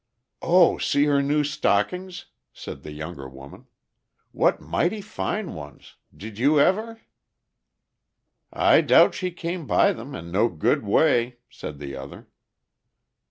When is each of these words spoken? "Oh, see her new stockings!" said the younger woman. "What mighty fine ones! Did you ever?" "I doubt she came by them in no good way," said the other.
"Oh, 0.41 0.79
see 0.79 1.03
her 1.05 1.21
new 1.21 1.43
stockings!" 1.43 2.25
said 2.51 2.81
the 2.81 2.91
younger 2.91 3.29
woman. 3.29 3.67
"What 4.31 4.59
mighty 4.59 4.99
fine 4.99 5.53
ones! 5.53 5.95
Did 6.17 6.39
you 6.39 6.59
ever?" 6.59 7.01
"I 8.51 8.81
doubt 8.81 9.13
she 9.13 9.29
came 9.29 9.67
by 9.67 9.93
them 9.93 10.15
in 10.15 10.31
no 10.31 10.49
good 10.49 10.83
way," 10.83 11.37
said 11.51 11.77
the 11.77 11.95
other. 11.95 12.27